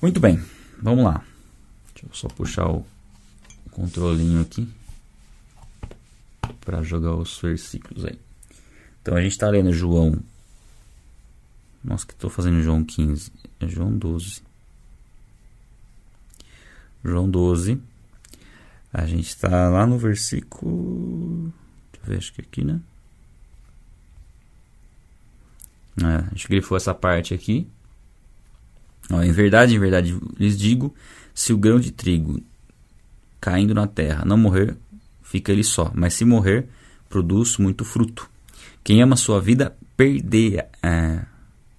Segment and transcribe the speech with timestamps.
[0.00, 0.40] Muito bem,
[0.80, 1.24] vamos lá.
[1.92, 2.86] Deixa eu só puxar o
[3.72, 4.72] controlinho aqui
[6.60, 8.16] para jogar os versículos aí.
[9.02, 10.16] Então a gente está lendo João.
[11.82, 13.32] Nossa, que estou fazendo João 15.
[13.58, 14.40] É João 12.
[17.04, 17.82] João 12.
[18.92, 21.52] A gente está lá no versículo.
[21.90, 22.80] Deixa eu ver, acho que aqui, né?
[26.00, 27.68] É, a gente grifou essa parte aqui.
[29.10, 30.94] Ó, em verdade, em verdade lhes digo:
[31.34, 32.40] se o grão de trigo
[33.40, 34.76] caindo na terra não morrer,
[35.22, 36.66] fica ele só, mas se morrer,
[37.08, 38.28] produz muito fruto.
[38.82, 41.20] Quem ama sua vida, perdeia, é,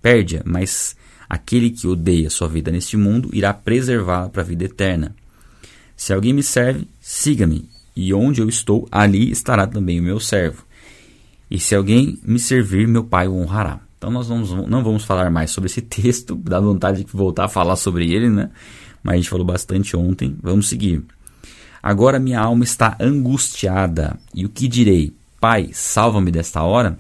[0.02, 0.96] perde-a, mas
[1.28, 5.16] aquele que odeia sua vida neste mundo irá preservá-la para a vida eterna.
[5.96, 10.64] Se alguém me serve, siga-me, e onde eu estou, ali estará também o meu servo.
[11.52, 13.82] E se alguém me servir, meu Pai o honrará.
[14.00, 17.50] Então nós vamos, não vamos falar mais sobre esse texto, dá vontade de voltar a
[17.50, 18.50] falar sobre ele, né?
[19.04, 20.38] Mas a gente falou bastante ontem.
[20.42, 21.04] Vamos seguir.
[21.84, 24.18] Agora minha alma está angustiada.
[24.34, 25.14] E o que direi?
[25.40, 26.98] Pai, salva-me desta hora?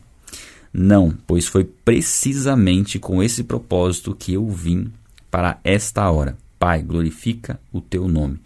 [0.73, 4.91] Não, pois foi precisamente com esse propósito que eu vim
[5.31, 6.37] para esta hora.
[6.57, 8.39] Pai, glorifica o teu nome.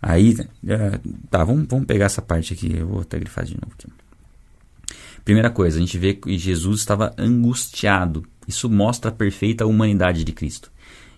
[0.00, 0.36] Aí,
[0.66, 0.98] é,
[1.30, 2.76] tá, vamos, vamos pegar essa parte aqui.
[2.76, 3.86] Eu vou até grifar de novo aqui.
[5.24, 8.24] Primeira coisa, a gente vê que Jesus estava angustiado.
[8.46, 10.70] Isso mostra a perfeita humanidade de Cristo.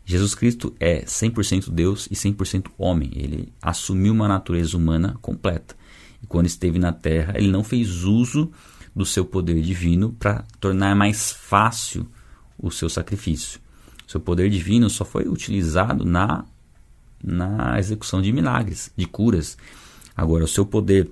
[0.04, 3.10] Jesus Cristo é 100% Deus e 100% homem.
[3.14, 5.74] Ele assumiu uma natureza humana completa.
[6.22, 8.50] E quando esteve na terra, ele não fez uso
[8.94, 12.06] do seu poder divino para tornar mais fácil
[12.58, 13.58] o seu sacrifício.
[14.06, 16.44] Seu poder divino só foi utilizado na,
[17.22, 19.56] na execução de milagres, de curas.
[20.14, 21.10] Agora, o seu poder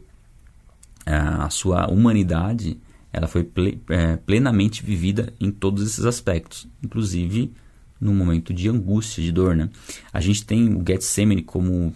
[1.05, 2.79] a sua humanidade
[3.13, 3.49] ela foi
[3.91, 7.53] é, plenamente vivida em todos esses aspectos, inclusive
[8.01, 9.55] no momento de angústia, de dor.
[9.55, 9.69] Né?
[10.13, 11.95] A gente tem o Getsemane como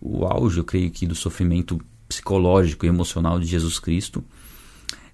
[0.00, 4.24] o auge, eu creio que, do sofrimento psicológico e emocional de Jesus Cristo.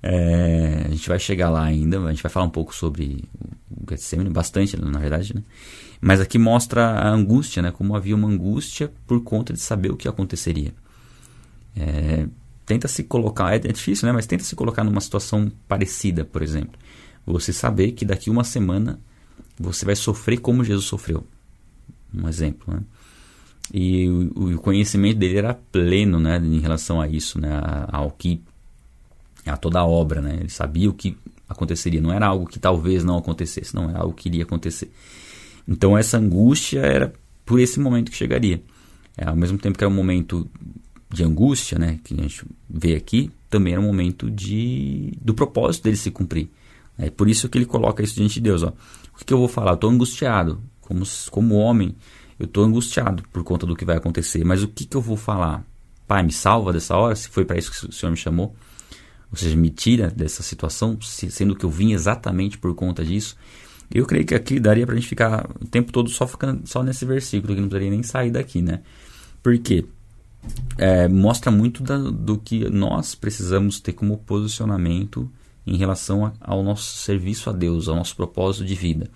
[0.03, 3.25] É, a gente vai chegar lá ainda, a gente vai falar um pouco sobre
[3.71, 5.43] o Getsemane, bastante na verdade, né?
[6.01, 7.71] mas aqui mostra a angústia, né?
[7.71, 10.75] como havia uma angústia por conta de saber o que aconteceria.
[11.75, 12.27] É,
[12.65, 14.13] tenta se colocar, é, é difícil, né?
[14.13, 16.79] Mas tenta se colocar numa situação parecida, por exemplo.
[17.27, 18.99] Você saber que daqui uma semana
[19.59, 21.25] você vai sofrer como Jesus sofreu.
[22.15, 22.81] Um exemplo, né?
[23.73, 26.37] E o, o conhecimento dele era pleno, né?
[26.37, 27.49] Em relação a isso, né?
[27.89, 28.43] Ao que
[29.47, 30.37] a toda a obra, né?
[30.41, 31.17] Ele sabia o que
[31.49, 32.01] aconteceria.
[32.01, 34.91] Não era algo que talvez não acontecesse, não era algo que iria acontecer.
[35.67, 37.13] Então essa angústia era
[37.45, 38.63] por esse momento que chegaria.
[39.17, 40.49] É, ao mesmo tempo que era um momento
[41.13, 45.85] de angústia, né, que a gente vê aqui, também era um momento de, do propósito
[45.85, 46.49] dele se cumprir.
[46.99, 48.63] É por isso que ele coloca isso diante de Deus.
[48.63, 48.69] Ó.
[48.69, 49.73] O que, eu vou falar?
[49.73, 50.63] Eu estou angustiado.
[50.81, 51.95] Como, como homem,
[52.39, 54.45] eu estou angustiado por conta do que vai acontecer.
[54.45, 55.65] Mas o que, que eu vou falar?
[56.07, 58.55] Pai, me salva dessa hora, se foi para isso que o Senhor me chamou.
[59.31, 63.37] Ou seja, me tira dessa situação, sendo que eu vim exatamente por conta disso.
[63.91, 66.83] Eu creio que aqui daria para a gente ficar o tempo todo só, ficando, só
[66.83, 68.81] nesse versículo, que não precisaria nem sair daqui, né?
[69.43, 69.85] Por quê?
[70.79, 75.31] É, mostra muito da, do que nós precisamos ter como posicionamento
[75.67, 79.11] em relação a, ao nosso serviço a Deus, ao nosso propósito de vida.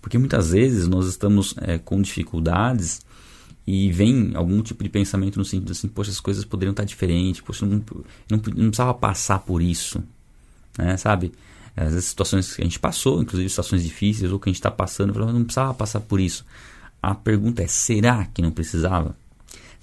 [0.00, 3.00] Porque muitas vezes nós estamos é, com dificuldades
[3.66, 7.40] e vem algum tipo de pensamento no sentido assim, poxa, as coisas poderiam estar diferentes,
[7.40, 7.82] poxa, não,
[8.30, 10.02] não, não precisava passar por isso,
[10.76, 11.32] né, sabe?
[11.76, 15.12] Vezes situações que a gente passou, inclusive situações difíceis, ou que a gente está passando,
[15.18, 16.44] não precisava passar por isso.
[17.02, 19.16] A pergunta é, será que não precisava?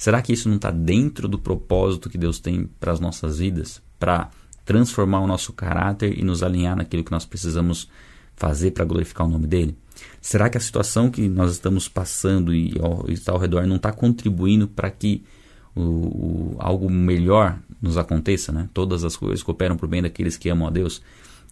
[0.01, 3.83] Será que isso não está dentro do propósito que Deus tem para as nossas vidas?
[3.99, 4.31] Para
[4.65, 7.87] transformar o nosso caráter e nos alinhar naquilo que nós precisamos
[8.35, 9.77] fazer para glorificar o nome dele?
[10.19, 12.73] Será que a situação que nós estamos passando e
[13.09, 15.23] está ao redor não está contribuindo para que
[15.75, 18.51] o, o, algo melhor nos aconteça?
[18.51, 18.67] Né?
[18.73, 20.99] Todas as coisas cooperam para o bem daqueles que amam a Deus.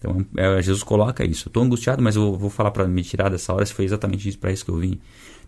[0.00, 1.46] Então é, Jesus coloca isso.
[1.46, 4.36] Eu estou angustiado, mas eu vou falar para me tirar dessa hora se foi exatamente
[4.36, 4.98] para isso que eu vim.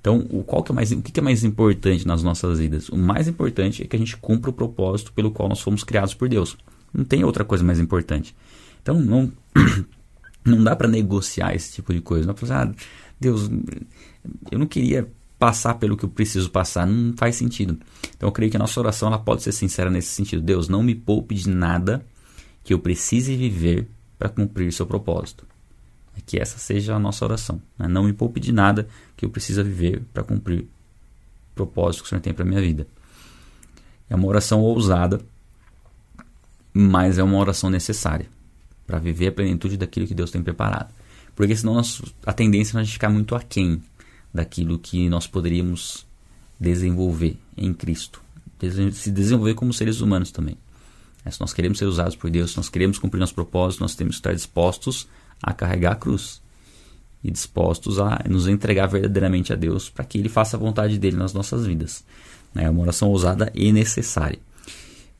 [0.02, 2.88] Então, o, qual que é mais, o que é mais importante nas nossas vidas?
[2.88, 6.12] O mais importante é que a gente cumpra o propósito pelo qual nós fomos criados
[6.12, 6.56] por Deus.
[6.92, 8.34] Não tem outra coisa mais importante.
[8.82, 9.32] Então, não,
[10.44, 12.26] não dá para negociar esse tipo de coisa.
[12.26, 12.84] Não falar, assim, ah,
[13.20, 13.48] Deus,
[14.50, 16.84] eu não queria passar pelo que eu preciso passar.
[16.84, 17.78] Não faz sentido.
[18.16, 20.42] Então, eu creio que a nossa oração ela pode ser sincera nesse sentido.
[20.42, 22.04] Deus, não me poupe de nada
[22.64, 23.88] que eu precise viver
[24.18, 25.46] para cumprir seu propósito.
[26.16, 27.60] É que essa seja a nossa oração.
[27.78, 27.88] Né?
[27.88, 30.66] Não me poupe de nada que eu precisa viver para cumprir o
[31.54, 32.86] propósito que o Senhor tem para minha vida.
[34.08, 35.20] É uma oração ousada,
[36.72, 38.26] mas é uma oração necessária
[38.86, 40.92] para viver a plenitude daquilo que Deus tem preparado.
[41.34, 41.80] Porque senão
[42.26, 43.82] a tendência é a gente ficar muito aquém
[44.32, 46.06] daquilo que nós poderíamos
[46.58, 48.22] desenvolver em Cristo.
[48.92, 50.56] Se desenvolver como seres humanos também.
[51.24, 53.94] É, se nós queremos ser usados por Deus, se nós queremos cumprir nosso propósito, nós
[53.94, 56.40] temos que estar dispostos a carregar a cruz
[57.24, 61.16] e dispostos a nos entregar verdadeiramente a Deus para que Ele faça a vontade dele
[61.16, 62.04] nas nossas vidas.
[62.54, 64.38] É uma oração ousada e necessária.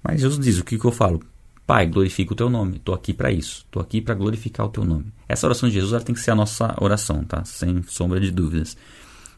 [0.02, 1.22] Mas Jesus diz: o que, que eu falo?
[1.66, 2.76] Pai, glorifica o teu nome.
[2.76, 3.64] Estou aqui para isso.
[3.64, 5.06] Estou aqui para glorificar o teu nome.
[5.28, 7.44] Essa oração de Jesus tem que ser a nossa oração, tá?
[7.44, 8.76] Sem sombra de dúvidas.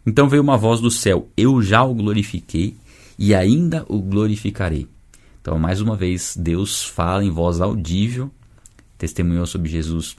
[0.07, 2.77] Então veio uma voz do céu: Eu já o glorifiquei
[3.19, 4.89] e ainda o glorificarei.
[5.41, 8.31] Então, mais uma vez, Deus fala em voz audível,
[8.97, 10.17] testemunhou sobre Jesus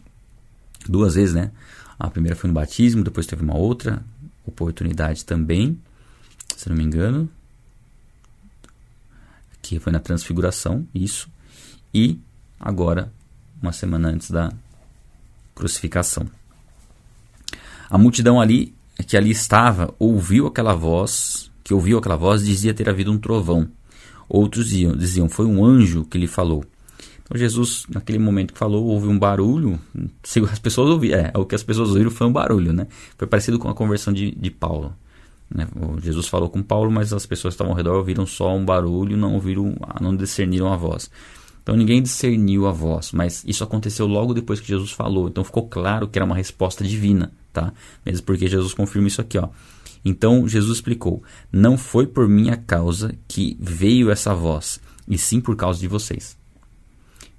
[0.91, 1.51] duas vezes, né?
[1.97, 4.03] A primeira foi no batismo, depois teve uma outra
[4.45, 5.79] oportunidade também,
[6.55, 7.29] se não me engano,
[9.61, 11.27] que foi na transfiguração, isso,
[11.93, 12.19] e
[12.59, 13.11] agora,
[13.61, 14.51] uma semana antes da
[15.55, 16.27] crucificação.
[17.89, 18.73] A multidão ali,
[19.07, 23.67] que ali estava, ouviu aquela voz, que ouviu aquela voz, dizia ter havido um trovão.
[24.27, 26.65] Outros diziam, diziam foi um anjo que lhe falou.
[27.25, 29.79] Então Jesus, naquele momento que falou, houve um barulho.
[30.51, 32.87] As pessoas ouviram, é, o que as pessoas ouviram foi um barulho, né?
[33.17, 34.95] Foi parecido com a conversão de, de Paulo.
[35.49, 35.67] Né?
[36.01, 39.17] Jesus falou com Paulo, mas as pessoas que estavam ao redor ouviram só um barulho,
[39.17, 41.09] não ouviram, não discerniram a voz.
[41.63, 45.27] Então ninguém discerniu a voz, mas isso aconteceu logo depois que Jesus falou.
[45.27, 47.73] Então ficou claro que era uma resposta divina, tá?
[48.05, 49.49] Mesmo porque Jesus confirma isso aqui, ó.
[50.03, 55.55] Então Jesus explicou: Não foi por minha causa que veio essa voz, e sim por
[55.55, 56.37] causa de vocês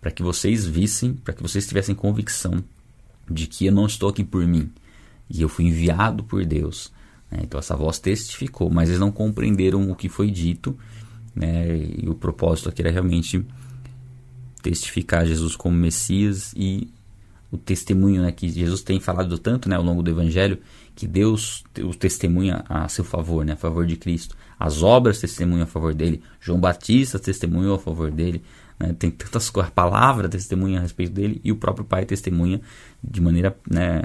[0.07, 2.63] para que vocês vissem, para que vocês tivessem convicção
[3.29, 4.71] de que eu não estou aqui por mim
[5.29, 6.93] e eu fui enviado por Deus.
[7.29, 7.41] Né?
[7.43, 10.79] Então essa voz testificou, mas eles não compreenderam o que foi dito,
[11.35, 11.77] né?
[11.77, 13.45] e o propósito aqui era realmente
[14.63, 16.89] testificar Jesus como Messias e
[17.51, 20.61] o testemunho né, que Jesus tem falado tanto né, ao longo do Evangelho,
[20.95, 24.37] que Deus o testemunha a seu favor, né, a favor de Cristo.
[24.57, 26.23] As obras testemunham a favor dele.
[26.41, 28.43] João Batista testemunhou a favor dele.
[28.79, 28.95] Né?
[28.99, 32.61] Tem tantas coisas, a palavra testemunha a respeito dele e o próprio pai testemunha
[33.03, 34.03] de maneira né,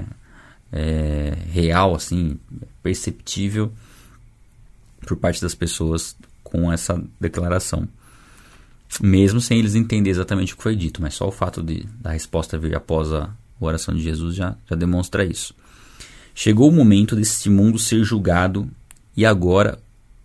[0.72, 2.38] é, real, assim,
[2.82, 3.72] perceptível
[5.06, 7.86] por parte das pessoas com essa declaração.
[9.00, 12.10] Mesmo sem eles entenderem exatamente o que foi dito, mas só o fato de, da
[12.10, 15.54] resposta vir após a oração de Jesus já, já demonstra isso.
[16.34, 18.68] Chegou o momento deste mundo ser julgado
[19.16, 19.78] e agora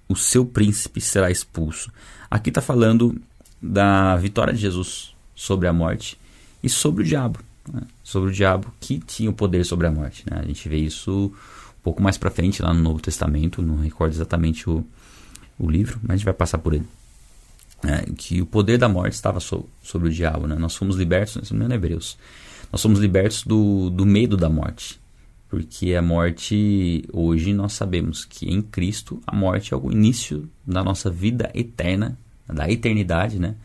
[0.07, 1.91] o seu príncipe será expulso.
[2.29, 3.19] Aqui está falando
[3.61, 6.17] da vitória de Jesus sobre a morte
[6.63, 7.39] e sobre o diabo.
[7.71, 7.81] Né?
[8.03, 10.23] Sobre o diabo que tinha o poder sobre a morte.
[10.29, 10.39] Né?
[10.39, 11.31] A gente vê isso
[11.79, 14.85] um pouco mais para frente lá no Novo Testamento, não recordo exatamente o,
[15.57, 16.85] o livro, mas a gente vai passar por ele.
[17.83, 20.47] É, que o poder da morte estava so, sobre o diabo.
[20.47, 20.55] Né?
[20.55, 22.17] Nós fomos libertos, não é Hebreus,
[22.71, 24.99] nós somos libertos do, do medo da morte.
[25.49, 30.83] Porque a morte, hoje nós sabemos que em Cristo a morte é o início da
[30.83, 32.17] nossa vida eterna
[32.53, 33.55] da eternidade, né?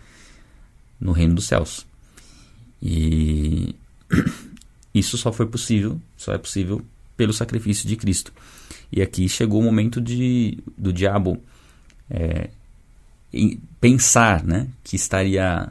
[1.01, 1.87] No reino dos céus.
[2.83, 3.75] E
[4.95, 6.83] isso só foi possível, só é possível
[7.17, 8.33] pelo sacrifício de Cristo.
[8.91, 11.43] E aqui chegou o momento de, do diabo
[12.11, 12.51] é,
[13.81, 15.69] pensar né, que estaria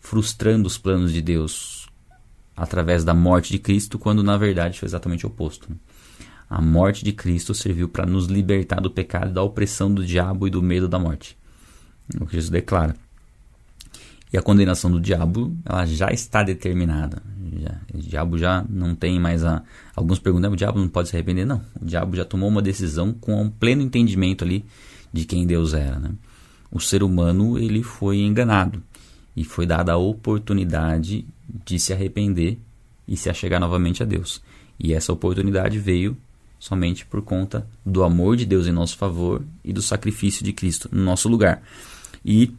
[0.00, 1.88] frustrando os planos de Deus
[2.56, 5.68] através da morte de Cristo, quando na verdade foi exatamente o oposto.
[6.48, 10.50] A morte de Cristo serviu para nos libertar do pecado, da opressão do diabo e
[10.50, 11.36] do medo da morte
[12.20, 12.94] o que Jesus declara.
[14.32, 17.22] E a condenação do diabo, ela já está determinada.
[17.56, 19.62] Já, o diabo já não tem mais a.
[19.94, 21.44] Alguns perguntam, o diabo não pode se arrepender?
[21.44, 21.62] Não.
[21.80, 24.64] O diabo já tomou uma decisão com um pleno entendimento ali
[25.12, 26.00] de quem Deus era.
[26.00, 26.10] Né?
[26.70, 28.82] O ser humano, ele foi enganado.
[29.36, 31.24] E foi dada a oportunidade
[31.64, 32.58] de se arrepender
[33.06, 34.42] e se achegar novamente a Deus.
[34.80, 36.16] E essa oportunidade veio
[36.58, 40.88] somente por conta do amor de Deus em nosso favor e do sacrifício de Cristo
[40.90, 41.62] no nosso lugar.
[42.24, 42.54] E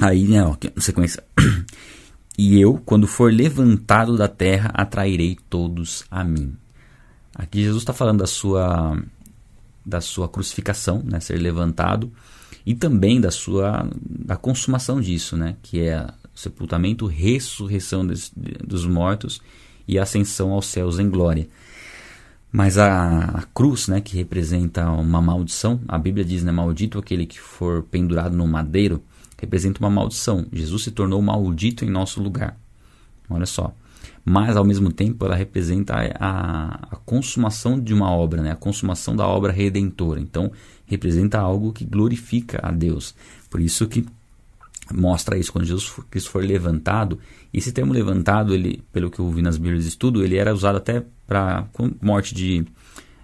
[0.00, 1.22] aí, né, ó, sequência.
[2.36, 6.56] e eu, quando for levantado da terra, atrairei todos a mim.
[7.34, 9.00] Aqui Jesus está falando da sua
[9.86, 12.12] da sua crucificação, né, ser levantado,
[12.66, 19.40] e também da sua da consumação disso, né, que é sepultamento, ressurreição des, dos mortos
[19.86, 21.48] e ascensão aos céus em glória.
[22.50, 27.26] Mas a, a, cruz, né, que representa uma maldição, a Bíblia diz, né, maldito aquele
[27.26, 29.02] que for pendurado no madeiro,
[29.38, 30.46] representa uma maldição.
[30.52, 32.58] Jesus se tornou maldito em nosso lugar.
[33.28, 33.72] Olha só.
[34.24, 39.14] Mas, ao mesmo tempo, ela representa a, a consumação de uma obra, né, a consumação
[39.14, 40.18] da obra redentora.
[40.20, 40.50] Então,
[40.86, 43.14] representa algo que glorifica a Deus.
[43.50, 44.06] Por isso que
[44.92, 47.18] mostra isso quando Jesus Cristo for levantado.
[47.52, 50.76] Esse termo levantado, ele, pelo que eu vi nas Bíblias de estudo, ele era usado
[50.76, 51.68] até para
[52.00, 52.66] morte de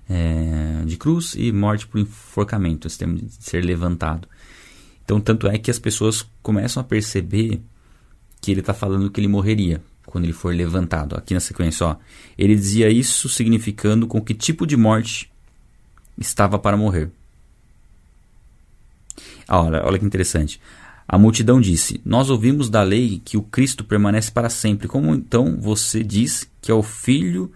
[0.08, 4.28] é, de cruz e morte por enforcamento, esse termo de ser levantado.
[5.02, 7.60] Então, tanto é que as pessoas começam a perceber
[8.40, 11.16] que ele está falando que ele morreria quando ele for levantado.
[11.16, 11.96] Aqui na sequência, ó,
[12.36, 15.30] ele dizia isso significando com que tipo de morte
[16.18, 17.10] estava para morrer.
[19.48, 20.60] Ah, olha, olha que interessante.
[21.06, 24.88] A multidão disse: Nós ouvimos da lei que o Cristo permanece para sempre.
[24.88, 27.52] Como então você diz que é o filho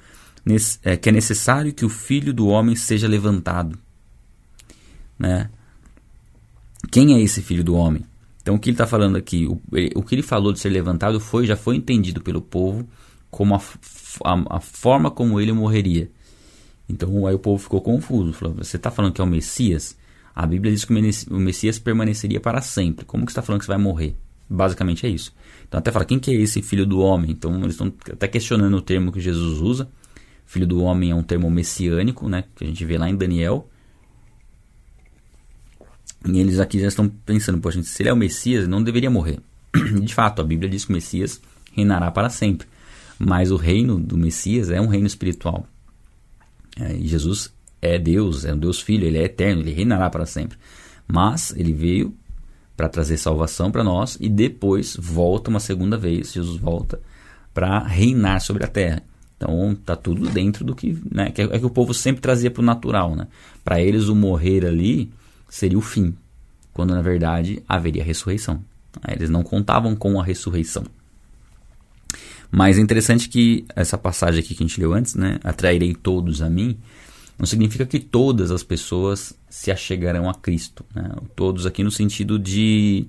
[1.00, 3.78] que é necessário que o filho do homem seja levantado?
[5.18, 5.50] Né?
[6.90, 8.04] Quem é esse filho do homem?
[8.40, 9.60] Então o que ele está falando aqui, o,
[9.94, 12.88] o, que ele falou de ser levantado foi já foi entendido pelo povo
[13.30, 13.60] como a,
[14.24, 16.10] a, a forma como ele morreria.
[16.88, 18.32] Então aí o povo ficou confuso.
[18.32, 19.96] Falou: Você está falando que é o Messias?
[20.34, 20.92] A Bíblia diz que
[21.30, 23.04] o Messias permaneceria para sempre.
[23.04, 24.14] Como que está falando que você vai morrer?
[24.48, 25.34] Basicamente é isso.
[25.66, 27.32] Então até fala, quem que é esse filho do homem?
[27.32, 29.88] Então eles estão até questionando o termo que Jesus usa.
[30.48, 32.42] Filho do homem é um termo messiânico, né?
[32.56, 33.68] Que a gente vê lá em Daniel.
[36.26, 39.40] E eles aqui já estão pensando, poxa, se ele é o Messias, não deveria morrer.
[40.02, 41.38] De fato, a Bíblia diz que o Messias
[41.74, 42.66] reinará para sempre.
[43.18, 45.66] Mas o reino do Messias é um reino espiritual.
[46.80, 47.52] É, e Jesus
[47.82, 50.56] é Deus, é um Deus Filho, ele é eterno, ele reinará para sempre.
[51.06, 52.16] Mas ele veio
[52.74, 56.98] para trazer salvação para nós e depois volta uma segunda vez, Jesus volta
[57.52, 59.02] para reinar sobre a terra.
[59.38, 62.50] Então tá tudo dentro do que, né, que é, é que o povo sempre trazia
[62.50, 63.28] para o natural, né?
[63.64, 65.10] Para eles o morrer ali
[65.48, 66.14] seria o fim,
[66.74, 68.62] quando na verdade haveria ressurreição.
[69.06, 70.84] Eles não contavam com a ressurreição.
[72.50, 76.42] Mas é interessante que essa passagem aqui que a gente leu antes, né, atrairei todos
[76.42, 76.76] a mim,
[77.38, 80.84] não significa que todas as pessoas se achegarão a Cristo.
[80.92, 81.08] Né?
[81.36, 83.06] Todos aqui no sentido de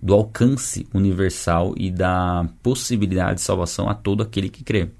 [0.00, 4.90] do alcance universal e da possibilidade de salvação a todo aquele que crê.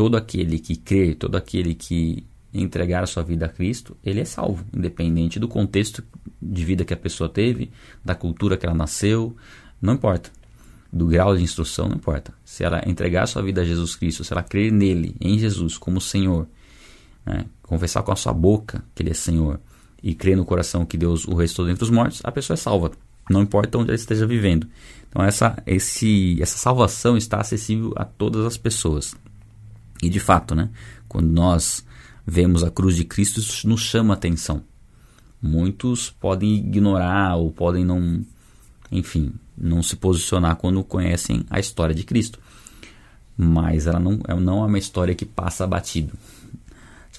[0.00, 4.24] Todo aquele que crê, todo aquele que entregar a sua vida a Cristo, ele é
[4.24, 6.02] salvo, independente do contexto
[6.40, 7.70] de vida que a pessoa teve,
[8.02, 9.36] da cultura que ela nasceu,
[9.78, 10.30] não importa.
[10.90, 12.32] Do grau de instrução, não importa.
[12.42, 15.76] Se ela entregar a sua vida a Jesus Cristo, se ela crer nele, em Jesus,
[15.76, 16.48] como Senhor,
[17.26, 19.60] né, confessar com a sua boca que Ele é Senhor
[20.02, 22.90] e crer no coração que Deus o restou dentre os mortos, a pessoa é salva.
[23.28, 24.66] Não importa onde ela esteja vivendo.
[25.10, 29.14] Então essa, esse, essa salvação está acessível a todas as pessoas.
[30.02, 30.70] E de fato, né,
[31.08, 31.84] quando nós
[32.26, 34.62] vemos a cruz de Cristo, isso nos chama atenção.
[35.42, 38.24] Muitos podem ignorar ou podem não,
[38.92, 42.38] enfim, não se posicionar quando conhecem a história de Cristo.
[43.36, 46.12] Mas ela não, ela não é uma história que passa batido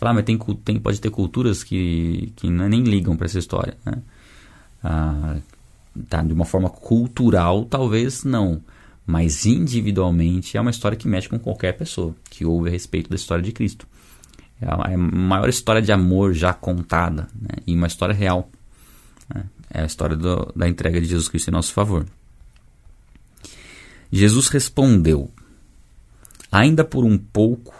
[0.02, 3.78] falar, mas tem, tem, pode ter culturas que, que é nem ligam para essa história.
[3.86, 3.94] Né?
[4.84, 5.38] Ah,
[6.10, 8.60] tá, de uma forma cultural, talvez não.
[9.12, 13.18] Mas individualmente é uma história que mexe com qualquer pessoa que ouve a respeito da
[13.18, 13.86] história de Cristo.
[14.62, 17.62] É a, é a maior história de amor já contada né?
[17.68, 18.50] e uma história real.
[19.28, 19.44] Né?
[19.70, 22.06] É a história do, da entrega de Jesus Cristo em nosso favor.
[24.10, 25.30] Jesus respondeu:
[26.50, 27.76] Ainda por um pouco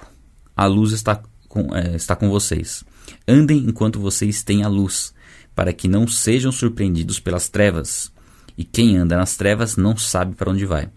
[0.54, 2.84] a luz está com, é, está com vocês.
[3.26, 5.14] Andem enquanto vocês têm a luz,
[5.56, 8.12] para que não sejam surpreendidos pelas trevas.
[8.58, 10.90] E quem anda nas trevas não sabe para onde vai.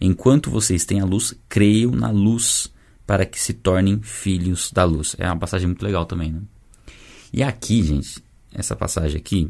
[0.00, 2.70] Enquanto vocês têm a luz, creiam na luz,
[3.06, 5.14] para que se tornem filhos da luz.
[5.18, 6.42] É uma passagem muito legal também, né?
[7.32, 8.22] E aqui, gente,
[8.52, 9.48] essa passagem aqui,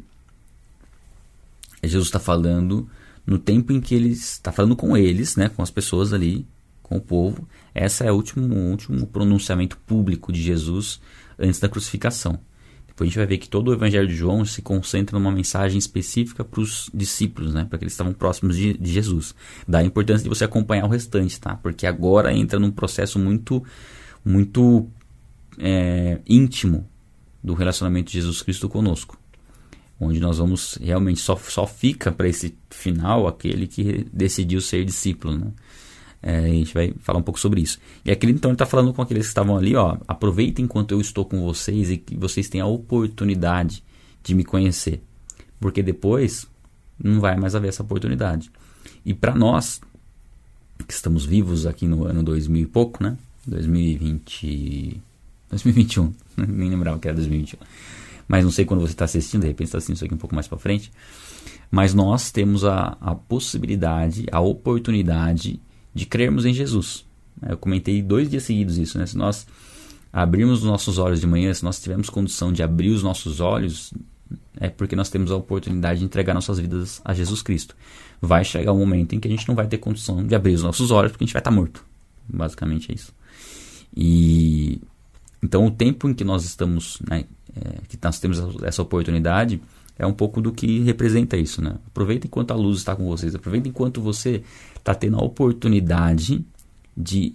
[1.82, 2.88] Jesus está falando
[3.26, 6.46] no tempo em que ele está falando com eles, né, com as pessoas ali,
[6.82, 7.48] com o povo.
[7.74, 11.00] Essa é o último, último pronunciamento público de Jesus
[11.38, 12.38] antes da crucificação.
[12.96, 15.76] Depois a gente vai ver que todo o Evangelho de João se concentra numa mensagem
[15.76, 17.66] específica para os discípulos, né?
[17.68, 19.34] Para que eles estavam próximos de, de, Jesus.
[19.68, 21.56] Dá a importância de você acompanhar o restante, tá?
[21.56, 23.62] Porque agora entra num processo muito,
[24.24, 24.88] muito
[25.58, 26.88] é, íntimo
[27.44, 29.18] do relacionamento de Jesus Cristo conosco.
[30.00, 35.36] Onde nós vamos realmente só, só fica para esse final aquele que decidiu ser discípulo,
[35.36, 35.52] né?
[36.28, 37.78] É, a gente vai falar um pouco sobre isso.
[38.04, 41.00] E aquele então ele está falando com aqueles que estavam ali, ó, aproveitem enquanto eu
[41.00, 43.80] estou com vocês e que vocês tenham a oportunidade
[44.24, 45.00] de me conhecer,
[45.60, 46.48] porque depois
[46.98, 48.50] não vai mais haver essa oportunidade.
[49.04, 49.80] E para nós
[50.84, 53.16] que estamos vivos aqui no ano 2000 e pouco, né?
[53.46, 55.00] 2020,
[55.48, 56.12] 2021,
[56.48, 57.60] nem lembrava que era 2021.
[58.26, 60.34] Mas não sei quando você está assistindo, de repente está assistindo isso aqui um pouco
[60.34, 60.90] mais para frente.
[61.70, 65.60] Mas nós temos a, a possibilidade, a oportunidade
[65.96, 67.06] de crermos em Jesus.
[67.48, 69.06] Eu comentei dois dias seguidos isso, né?
[69.06, 69.46] Se nós
[70.12, 73.94] abrirmos os nossos olhos de manhã, se nós tivermos condição de abrir os nossos olhos,
[74.60, 77.74] é porque nós temos a oportunidade de entregar nossas vidas a Jesus Cristo.
[78.20, 80.62] Vai chegar um momento em que a gente não vai ter condição de abrir os
[80.62, 81.82] nossos olhos porque a gente vai estar morto.
[82.28, 83.14] Basicamente é isso.
[83.96, 84.80] E
[85.42, 87.24] Então, o tempo em que nós estamos, né,
[87.54, 89.62] é, que nós temos essa oportunidade,
[89.98, 91.76] é um pouco do que representa isso, né?
[91.86, 94.42] Aproveita enquanto a luz está com vocês, aproveita enquanto você
[94.76, 96.44] está tendo a oportunidade
[96.96, 97.34] de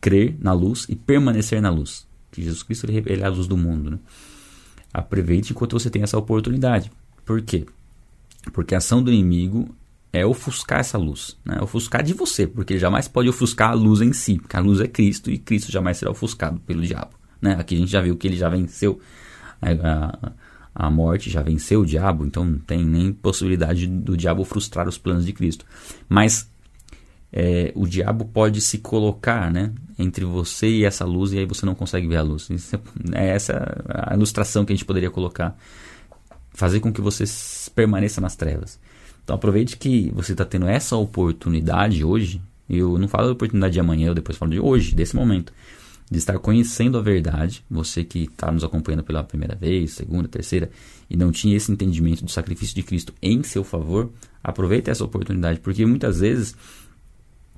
[0.00, 2.06] crer na luz e permanecer na luz.
[2.30, 3.98] Que Jesus Cristo ele, é a luz do mundo, né?
[4.92, 6.90] Aproveite enquanto você tem essa oportunidade.
[7.24, 7.66] Por quê?
[8.52, 9.74] Porque a ação do inimigo
[10.12, 11.58] é ofuscar essa luz, né?
[11.60, 14.80] ofuscar de você, porque ele jamais pode ofuscar a luz em si, porque a luz
[14.80, 17.10] é Cristo e Cristo jamais será ofuscado pelo diabo.
[17.40, 17.54] Né?
[17.58, 18.98] Aqui a gente já viu que ele já venceu
[19.62, 20.32] a, a,
[20.74, 24.98] a morte, já venceu o diabo, então não tem nem possibilidade do diabo frustrar os
[24.98, 25.64] planos de Cristo.
[26.08, 26.50] Mas
[27.32, 31.64] é, o diabo pode se colocar né, entre você e essa luz e aí você
[31.64, 32.48] não consegue ver a luz.
[33.12, 35.56] É, é essa a ilustração que a gente poderia colocar.
[36.52, 37.24] Fazer com que você
[37.74, 38.78] permaneça nas trevas.
[39.22, 42.42] Então aproveite que você está tendo essa oportunidade hoje.
[42.68, 45.52] Eu não falo da oportunidade de amanhã, eu depois falo de hoje, desse momento.
[46.10, 47.64] De estar conhecendo a verdade.
[47.70, 50.70] Você que está nos acompanhando pela primeira vez, segunda, terceira,
[51.08, 54.10] e não tinha esse entendimento do sacrifício de Cristo em seu favor,
[54.42, 56.56] aproveite essa oportunidade, porque muitas vezes,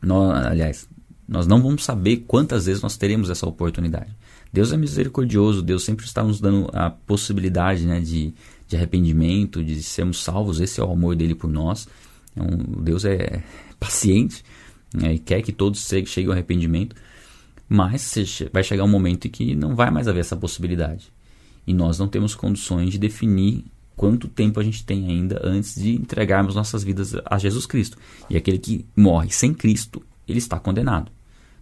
[0.02, 0.88] nós, aliás,
[1.26, 4.14] nós não vamos saber quantas vezes nós teremos essa oportunidade.
[4.52, 8.34] Deus é misericordioso, Deus sempre está nos dando a possibilidade né, de,
[8.68, 10.60] de arrependimento, de sermos salvos.
[10.60, 11.88] Esse é o amor dele por nós.
[12.32, 12.46] Então,
[12.82, 13.42] Deus é
[13.80, 14.44] paciente
[14.92, 16.94] né, e quer que todos cheguem ao arrependimento,
[17.72, 18.14] mas
[18.52, 21.10] vai chegar um momento em que não vai mais haver essa possibilidade.
[21.66, 23.64] E nós não temos condições de definir
[23.96, 27.96] quanto tempo a gente tem ainda antes de entregarmos nossas vidas a Jesus Cristo.
[28.28, 31.10] E aquele que morre sem Cristo, ele está condenado.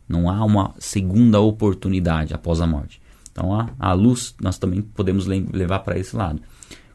[0.09, 3.01] Não há uma segunda oportunidade após a morte.
[3.31, 6.43] Então, a, a luz nós também podemos levar para esse lado.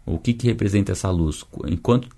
[0.06, 1.46] O que, que representa essa luz?
[1.68, 2.10] Enquanto,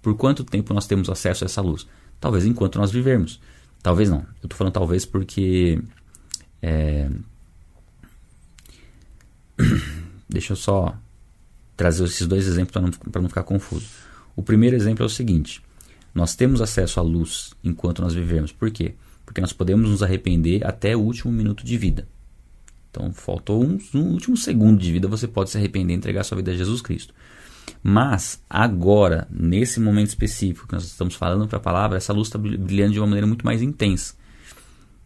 [0.00, 1.86] por quanto tempo nós temos acesso a essa luz?
[2.18, 3.38] Talvez enquanto nós vivermos.
[3.82, 4.18] Talvez não.
[4.18, 5.78] Eu estou falando talvez porque.
[6.62, 7.10] É...
[10.28, 10.96] Deixa eu só
[11.76, 12.90] trazer esses dois exemplos para não,
[13.22, 13.86] não ficar confuso.
[14.36, 15.62] O primeiro exemplo é o seguinte:
[16.14, 18.52] nós temos acesso à luz enquanto nós vivemos.
[18.52, 18.94] Por quê?
[19.24, 22.06] Porque nós podemos nos arrepender até o último minuto de vida.
[22.90, 26.36] Então, faltou um, um, último segundo de vida, você pode se arrepender e entregar sua
[26.36, 27.14] vida a Jesus Cristo.
[27.82, 32.38] Mas, agora, nesse momento específico que nós estamos falando para a palavra, essa luz está
[32.38, 34.14] brilhando de uma maneira muito mais intensa.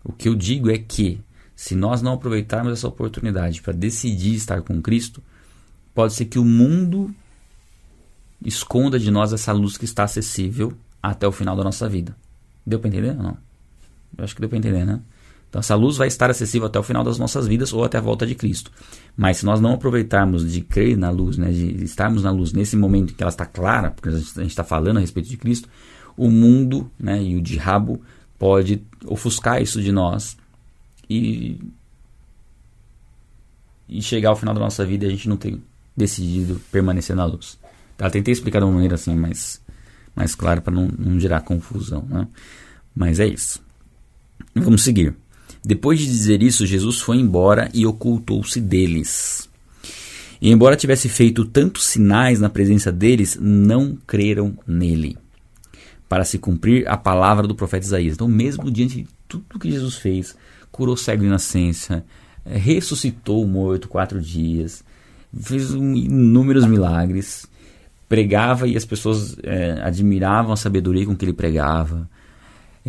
[0.02, 1.20] O que eu digo é que,
[1.54, 5.22] se nós não aproveitarmos essa oportunidade para decidir estar com Cristo,
[5.94, 7.14] pode ser que o mundo
[8.44, 12.16] esconda de nós essa luz que está acessível até o final da nossa vida.
[12.66, 13.38] Deu para entender ou não?
[14.16, 15.00] Eu acho que deu para entender, né?
[15.48, 18.00] Então essa luz vai estar acessível até o final das nossas vidas ou até a
[18.00, 18.72] volta de Cristo.
[19.16, 22.76] Mas se nós não aproveitarmos de crer na luz, né, de estarmos na luz nesse
[22.76, 25.68] momento em que ela está clara, porque a gente está falando a respeito de Cristo,
[26.16, 28.02] o mundo né, e o diabo
[28.36, 30.36] pode ofuscar isso de nós
[31.08, 31.60] e,
[33.88, 35.58] e chegar ao final da nossa vida e a gente não ter
[35.96, 37.58] decidido permanecer na luz.
[37.96, 39.60] Tá, tentei explicar de uma maneira assim mais,
[40.14, 42.04] mais clara para não, não gerar confusão.
[42.08, 42.26] Né?
[42.94, 43.62] Mas é isso.
[44.54, 45.14] Vamos seguir.
[45.64, 49.48] Depois de dizer isso, Jesus foi embora e ocultou-se deles.
[50.40, 55.16] E embora tivesse feito tantos sinais na presença deles, não creram nele,
[56.06, 58.14] para se cumprir a palavra do profeta Isaías.
[58.14, 60.36] Então, mesmo diante de tudo que Jesus fez,
[60.74, 62.04] curou cego de nascença,
[62.44, 64.82] eh, ressuscitou o morto quatro dias,
[65.32, 67.46] fez inúmeros milagres,
[68.08, 72.10] pregava e as pessoas é, admiravam a sabedoria com que ele pregava,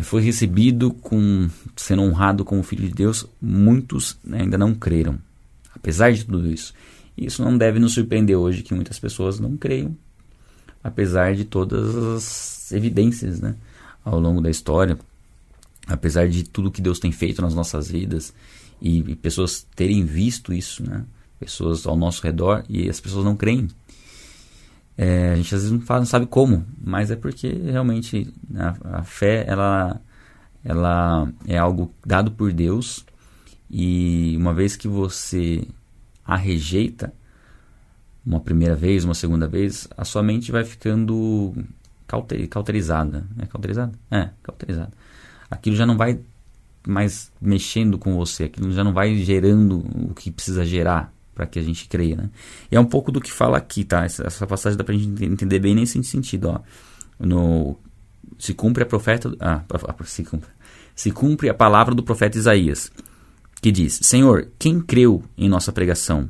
[0.02, 5.16] foi recebido com sendo honrado como filho de Deus, muitos ainda não creram,
[5.72, 6.74] apesar de tudo isso.
[7.16, 9.96] Isso não deve nos surpreender hoje que muitas pessoas não creiam,
[10.82, 13.54] apesar de todas as evidências, né,
[14.04, 14.98] ao longo da história,
[15.86, 18.34] apesar de tudo que Deus tem feito nas nossas vidas
[18.80, 21.04] e, e pessoas terem visto isso, né,
[21.38, 23.68] pessoas ao nosso redor e as pessoas não creem.
[24.98, 28.98] É, a gente às vezes não, fala, não, sabe como, mas é porque realmente a,
[29.00, 30.00] a, fé ela,
[30.64, 33.04] ela é algo dado por Deus
[33.70, 35.66] e uma vez que você
[36.24, 37.12] a rejeita
[38.26, 41.54] uma primeira vez, uma segunda vez, a sua mente vai ficando
[42.08, 43.24] cauter, cauterizada.
[43.38, 43.92] É cauterizada?
[44.10, 44.90] É, cauterizada.
[45.50, 46.18] Aquilo já não vai
[46.86, 51.58] mais mexendo com você, aquilo já não vai gerando o que precisa gerar para que
[51.58, 52.30] a gente creia, né?
[52.70, 54.04] E é um pouco do que fala aqui, tá?
[54.04, 56.60] Essa, essa passagem dá para a gente entender bem nesse sentido, ó.
[57.18, 57.76] No,
[58.38, 59.62] se cumpre a profeta, ah,
[60.04, 60.48] se cumpre,
[60.94, 62.90] se cumpre a palavra do profeta Isaías,
[63.60, 66.28] que diz: Senhor, quem creu em nossa pregação?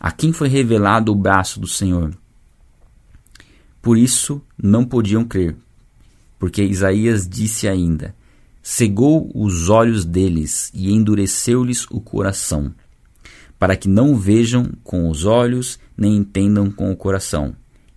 [0.00, 2.12] A quem foi revelado o braço do Senhor?
[3.80, 5.56] Por isso não podiam crer,
[6.38, 8.14] porque Isaías disse ainda:
[8.68, 12.74] cegou os olhos deles e endureceu-lhes o coração
[13.60, 17.54] para que não vejam com os olhos, nem entendam com o coração,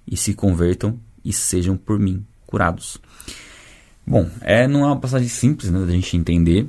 [0.08, 3.00] e se convertam e sejam por mim curados.
[4.06, 6.68] Bom, é, não é uma passagem simples né, da gente entender,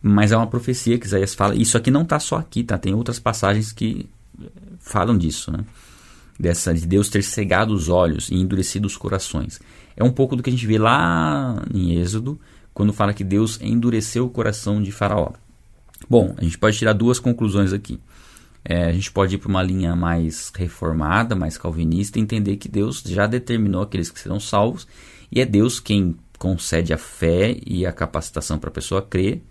[0.00, 1.54] mas é uma profecia que Isaías fala.
[1.54, 2.78] Isso aqui não está só aqui, tá?
[2.78, 4.08] Tem outras passagens que
[4.80, 5.62] falam disso, né?
[6.40, 9.60] Dessa, de Deus ter cegado os olhos e endurecido os corações.
[9.94, 12.40] É um pouco do que a gente vê lá em Êxodo,
[12.76, 15.32] quando fala que Deus endureceu o coração de Faraó.
[16.10, 17.98] Bom, a gente pode tirar duas conclusões aqui.
[18.62, 22.68] É, a gente pode ir para uma linha mais reformada, mais calvinista, e entender que
[22.68, 24.86] Deus já determinou aqueles que serão salvos,
[25.32, 29.42] e é Deus quem concede a fé e a capacitação para a pessoa crer,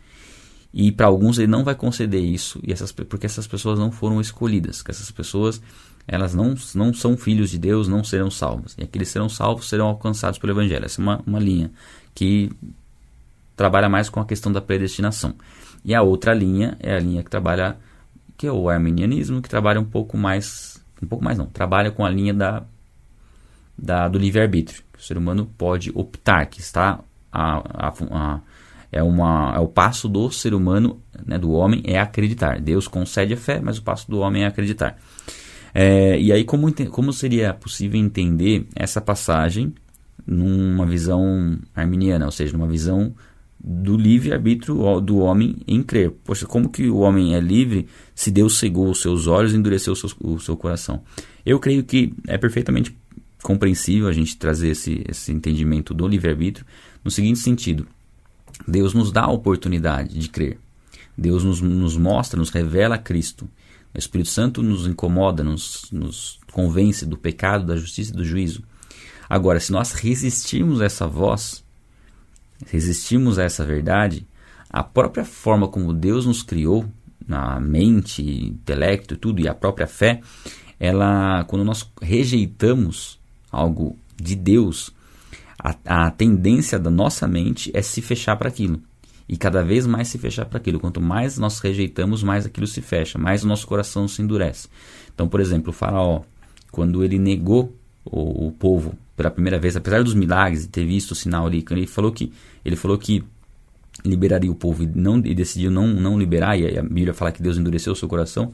[0.71, 4.21] e para alguns ele não vai conceder isso, e essas, porque essas pessoas não foram
[4.21, 5.59] escolhidas, que essas pessoas
[6.07, 8.75] elas não, não são filhos de Deus, não serão salvos.
[8.77, 10.85] E aqueles que serão salvos serão alcançados pelo Evangelho.
[10.85, 11.71] Essa é uma, uma linha
[12.13, 12.51] que
[13.55, 15.35] trabalha mais com a questão da predestinação.
[15.83, 17.77] E a outra linha é a linha que trabalha,
[18.37, 22.05] que é o arminianismo, que trabalha um pouco mais, um pouco mais não, trabalha com
[22.05, 22.63] a linha da,
[23.77, 24.83] da do livre-arbítrio.
[24.97, 26.99] O ser humano pode optar, que está
[27.31, 28.39] a, a, a
[28.91, 32.61] é, uma, é o passo do ser humano, né, do homem, é acreditar.
[32.61, 34.97] Deus concede a fé, mas o passo do homem é acreditar.
[35.73, 39.75] É, e aí, como, como seria possível entender essa passagem
[40.25, 43.13] numa visão arminiana, ou seja, numa visão
[43.59, 46.11] do livre-arbítrio do homem em crer.
[46.23, 49.93] Poxa, como que o homem é livre se Deus cegou os seus olhos e endureceu
[49.93, 51.01] o seu, o seu coração?
[51.45, 52.95] Eu creio que é perfeitamente
[53.41, 56.65] compreensível a gente trazer esse, esse entendimento do livre-arbítrio
[57.03, 57.87] no seguinte sentido.
[58.67, 60.57] Deus nos dá a oportunidade de crer.
[61.17, 63.49] Deus nos, nos mostra, nos revela Cristo.
[63.93, 68.63] O Espírito Santo nos incomoda, nos, nos convence do pecado, da justiça e do juízo.
[69.29, 71.64] Agora, se nós resistirmos a essa voz,
[72.65, 74.25] resistirmos a essa verdade,
[74.69, 76.85] a própria forma como Deus nos criou,
[77.27, 80.21] na mente, intelecto e tudo, e a própria fé,
[80.79, 83.19] ela, quando nós rejeitamos
[83.51, 84.93] algo de Deus,
[85.57, 88.81] a, a tendência da nossa mente é se fechar para aquilo.
[89.27, 90.79] E cada vez mais se fechar para aquilo.
[90.79, 94.67] Quanto mais nós rejeitamos, mais aquilo se fecha, mais o nosso coração se endurece.
[95.13, 96.21] Então, por exemplo, o faraó,
[96.71, 101.11] quando ele negou o, o povo pela primeira vez, apesar dos milagres e ter visto
[101.11, 102.31] o sinal ali, ele falou que
[102.63, 103.23] ele falou que
[104.03, 107.41] liberaria o povo e, não, e decidiu não, não liberar, e a Bíblia fala que
[107.41, 108.53] Deus endureceu o seu coração,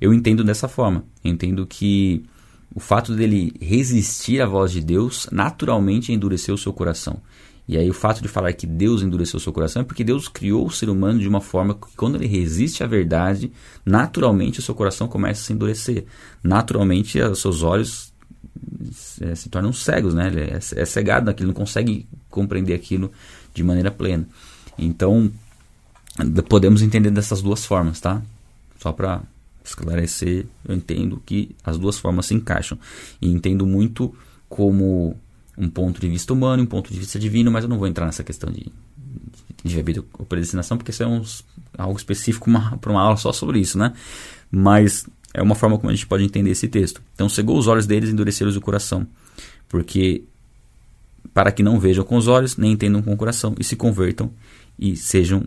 [0.00, 1.04] eu entendo dessa forma.
[1.22, 2.24] Eu entendo que
[2.74, 7.20] o fato dele resistir à voz de Deus naturalmente endureceu o seu coração.
[7.68, 10.26] E aí o fato de falar que Deus endureceu o seu coração é porque Deus
[10.26, 13.52] criou o ser humano de uma forma que quando ele resiste à verdade,
[13.84, 16.04] naturalmente o seu coração começa a se endurecer.
[16.42, 18.09] Naturalmente os seus olhos
[19.20, 20.28] é, se tornam cegos, né?
[20.28, 23.10] Ele é, é cegado naquilo, não consegue compreender aquilo
[23.54, 24.26] de maneira plena.
[24.78, 25.30] Então,
[26.48, 28.22] podemos entender dessas duas formas, tá?
[28.78, 29.22] Só para
[29.64, 32.78] esclarecer, eu entendo que as duas formas se encaixam.
[33.20, 34.14] E entendo muito
[34.48, 35.16] como
[35.56, 37.86] um ponto de vista humano e um ponto de vista divino, mas eu não vou
[37.86, 38.66] entrar nessa questão de,
[39.62, 41.22] de vida ou predestinação, porque isso é um,
[41.76, 43.92] algo específico para uma aula só sobre isso, né?
[44.50, 47.02] Mas é uma forma como a gente pode entender esse texto.
[47.14, 49.06] Então, cegou os olhos deles e endureceram o coração,
[49.68, 50.24] porque
[51.32, 54.30] para que não vejam com os olhos, nem entendam com o coração, e se convertam
[54.78, 55.44] e sejam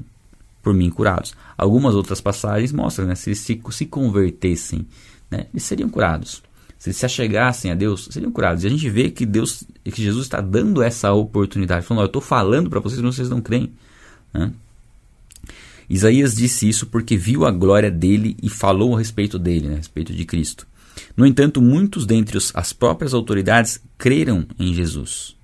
[0.62, 1.34] por mim curados.
[1.58, 4.88] Algumas outras passagens mostram, né, se eles se, se convertessem,
[5.30, 6.42] né, eles seriam curados.
[6.80, 8.64] Se eles se achegassem a Deus, seriam curados.
[8.64, 12.22] E a gente vê que Deus, que Jesus está dando essa oportunidade, falando: eu estou
[12.22, 13.72] falando para vocês, mas vocês não creem.
[14.34, 14.52] Né?
[15.90, 19.78] Isaías disse isso porque viu a glória dele e falou a respeito dele, né, a
[19.78, 20.68] respeito de Cristo.
[21.16, 25.36] No entanto, muitos dentre as próprias autoridades creram em Jesus.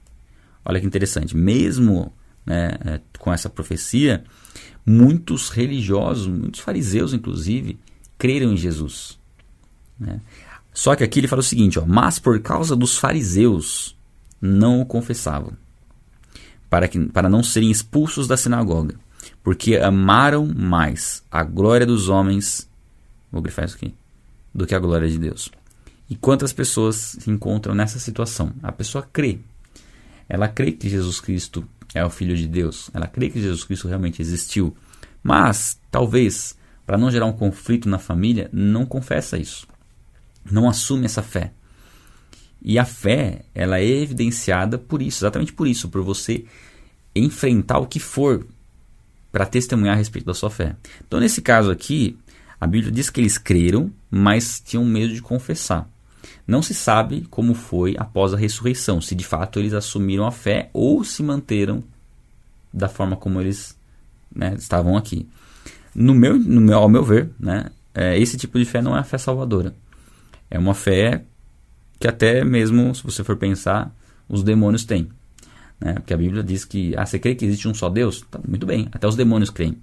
[0.63, 2.13] Olha que interessante, mesmo
[2.45, 4.23] né, é, com essa profecia,
[4.85, 7.79] muitos religiosos, muitos fariseus inclusive,
[8.17, 9.19] creram em Jesus.
[9.99, 10.21] Né?
[10.73, 13.97] Só que aqui ele fala o seguinte: ó, mas por causa dos fariseus
[14.41, 15.53] não o confessavam,
[16.69, 18.95] para, que, para não serem expulsos da sinagoga,
[19.49, 22.69] porque amaram mais a glória dos homens,
[23.31, 23.95] vou grifar isso aqui,
[24.53, 25.49] do que a glória de Deus.
[26.07, 28.53] E quantas pessoas se encontram nessa situação?
[28.61, 29.39] A pessoa crê,
[30.29, 32.91] ela crê que Jesus Cristo é o Filho de Deus.
[32.93, 34.77] Ela crê que Jesus Cristo realmente existiu.
[35.23, 39.67] Mas, talvez, para não gerar um conflito na família, não confessa isso.
[40.45, 41.53] Não assume essa fé.
[42.61, 46.45] E a fé, ela é evidenciada por isso, exatamente por isso, por você
[47.15, 48.45] enfrentar o que for
[49.31, 50.75] para testemunhar a respeito da sua fé.
[51.07, 52.17] Então, nesse caso aqui,
[52.59, 55.87] a Bíblia diz que eles creram, mas tinham medo de confessar.
[56.45, 60.69] Não se sabe como foi após a ressurreição, se de fato eles assumiram a fé
[60.73, 61.83] ou se manteram
[62.73, 63.77] da forma como eles
[64.33, 65.27] né, estavam aqui.
[65.93, 68.99] No meu, no meu, ao meu ver, né, é, esse tipo de fé não é
[68.99, 69.73] a fé salvadora.
[70.49, 71.23] É uma fé
[71.99, 73.93] que até mesmo, se você for pensar,
[74.27, 75.09] os demônios têm.
[75.79, 75.93] Né?
[75.93, 78.25] Porque a Bíblia diz que, ah, você crê que existe um só Deus?
[78.29, 79.77] Tá, muito bem, até os demônios creem.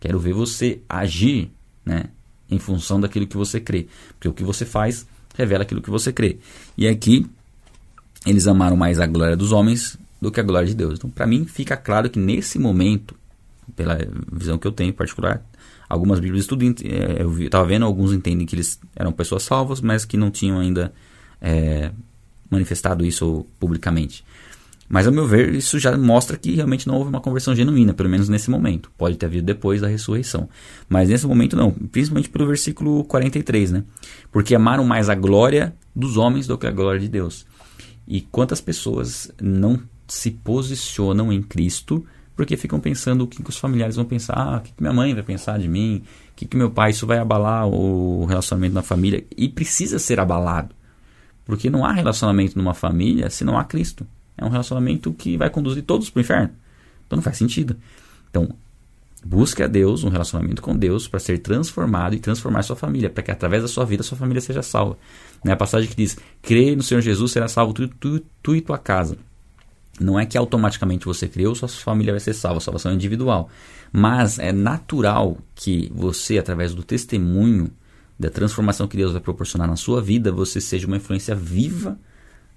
[0.00, 1.50] Quero ver você agir
[1.84, 2.04] né,
[2.50, 3.86] em função daquilo que você crê.
[4.10, 6.38] Porque o que você faz revela aquilo que você crê.
[6.76, 7.26] E aqui,
[8.26, 10.94] eles amaram mais a glória dos homens do que a glória de Deus.
[10.98, 13.14] Então, para mim, fica claro que nesse momento,
[13.74, 13.98] pela
[14.32, 15.42] visão que eu tenho em particular,
[15.88, 20.04] algumas Bíblias estudam, é, eu estava vendo, alguns entendem que eles eram pessoas salvas, mas
[20.04, 20.92] que não tinham ainda
[21.40, 21.90] é,
[22.50, 24.24] manifestado isso publicamente.
[24.88, 28.08] Mas, ao meu ver, isso já mostra que realmente não houve uma conversão genuína, pelo
[28.08, 28.90] menos nesse momento.
[28.96, 30.48] Pode ter havido depois da ressurreição.
[30.88, 33.84] Mas nesse momento não, principalmente pelo versículo 43, né?
[34.30, 37.44] Porque amaram mais a glória dos homens do que a glória de Deus.
[38.06, 42.04] E quantas pessoas não se posicionam em Cristo
[42.36, 45.22] porque ficam pensando o que, os familiares vão pensar, ah, o que, minha mãe vai
[45.22, 49.24] pensar de mim, o que, que meu pai, isso vai abalar o relacionamento na família.
[49.34, 50.74] E precisa ser abalado.
[51.46, 54.06] Porque não há relacionamento numa família se não há Cristo.
[54.36, 56.50] É um relacionamento que vai conduzir todos para o inferno.
[57.06, 57.76] Então não faz sentido.
[58.30, 58.48] Então,
[59.24, 63.22] busque a Deus, um relacionamento com Deus, para ser transformado e transformar sua família, para
[63.22, 64.98] que através da sua vida sua família seja salva.
[65.44, 65.52] Né?
[65.52, 68.78] A passagem que diz: crê no Senhor Jesus, será salvo tu, tu, tu e tua
[68.78, 69.16] casa.
[69.98, 73.48] Não é que automaticamente você creu, sua família vai ser salva, salvação é individual.
[73.90, 77.70] Mas é natural que você, através do testemunho
[78.18, 81.98] da transformação que Deus vai proporcionar na sua vida, você seja uma influência viva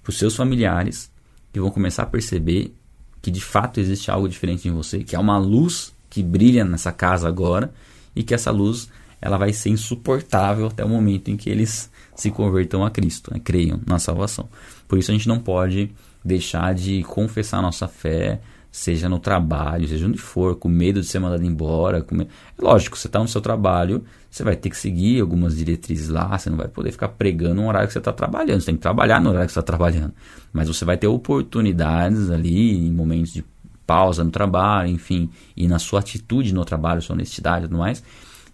[0.02, 1.10] para os seus familiares
[1.52, 2.74] que vão começar a perceber
[3.22, 6.92] que de fato existe algo diferente em você, que há uma luz que brilha nessa
[6.92, 7.72] casa agora
[8.14, 8.88] e que essa luz
[9.20, 13.40] ela vai ser insuportável até o momento em que eles se convertam a Cristo, né?
[13.42, 14.48] creiam na salvação.
[14.88, 15.90] Por isso a gente não pode
[16.24, 21.06] deixar de confessar a nossa fé, seja no trabalho, seja onde for, com medo de
[21.06, 22.02] ser mandado embora.
[22.02, 22.26] Com
[22.58, 26.48] lógico, você está no seu trabalho, você vai ter que seguir algumas diretrizes lá, você
[26.48, 29.20] não vai poder ficar pregando no horário que você está trabalhando, você tem que trabalhar
[29.20, 30.14] no horário que você está trabalhando.
[30.52, 33.44] Mas você vai ter oportunidades ali, em momentos de
[33.84, 38.04] pausa no trabalho, enfim, e na sua atitude no trabalho, sua honestidade e tudo mais,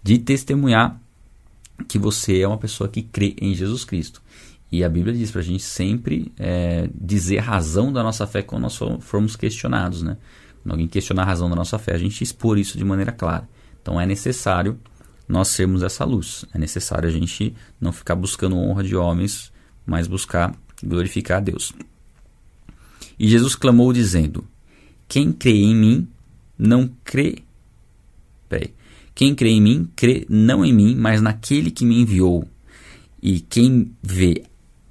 [0.01, 0.99] de testemunhar
[1.87, 4.19] que você é uma pessoa que crê em Jesus Cristo.
[4.71, 8.41] E a Bíblia diz para a gente sempre é, dizer a razão da nossa fé
[8.41, 10.01] quando nós formos questionados.
[10.01, 10.17] Né?
[10.63, 13.47] Quando alguém questionar a razão da nossa fé, a gente expor isso de maneira clara.
[13.81, 14.77] Então é necessário
[15.27, 16.45] nós sermos essa luz.
[16.53, 19.51] É necessário a gente não ficar buscando honra de homens,
[19.85, 21.73] mas buscar glorificar a Deus.
[23.19, 24.45] E Jesus clamou dizendo:
[25.07, 26.07] Quem crê em mim,
[26.57, 27.39] não crê.
[28.47, 28.73] Peraí.
[29.13, 32.47] Quem crê em mim, crê não em mim, mas naquele que me enviou.
[33.21, 34.43] E quem vê